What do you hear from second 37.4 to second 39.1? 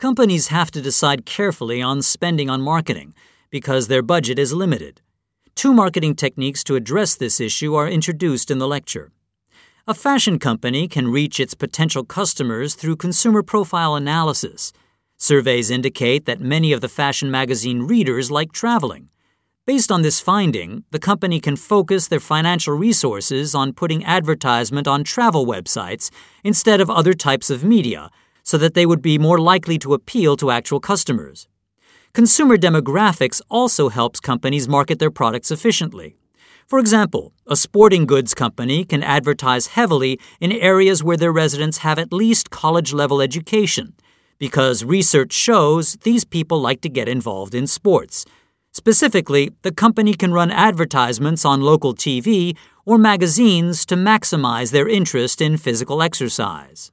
a sporting goods company can